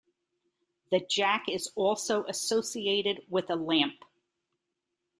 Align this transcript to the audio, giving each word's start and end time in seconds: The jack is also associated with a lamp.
The 0.89 0.99
jack 0.99 1.45
is 1.47 1.69
also 1.75 2.23
associated 2.25 3.21
with 3.29 3.51
a 3.51 3.55
lamp. 3.55 4.03